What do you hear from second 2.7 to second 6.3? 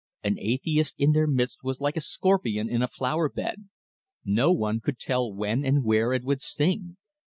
a flower bed no one could tell when and where he